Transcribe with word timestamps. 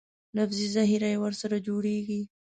لفظي 0.35 0.65
ذخیره 0.75 1.07
یې 1.13 1.17
ورسره 1.23 1.55
جوړېږي. 1.67 2.21